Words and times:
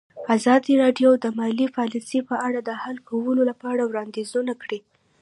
ازادي 0.35 0.73
راډیو 0.83 1.09
د 1.17 1.25
مالي 1.39 1.67
پالیسي 1.77 2.19
په 2.29 2.35
اړه 2.47 2.59
د 2.63 2.71
حل 2.81 2.97
کولو 3.09 3.41
لپاره 3.49 3.81
وړاندیزونه 3.85 4.53
کړي. 4.63 4.79